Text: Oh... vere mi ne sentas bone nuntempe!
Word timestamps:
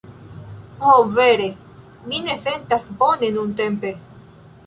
Oh... 0.91 1.01
vere 1.17 1.49
mi 2.13 2.23
ne 2.29 2.37
sentas 2.47 2.89
bone 3.03 3.31
nuntempe! 3.39 3.93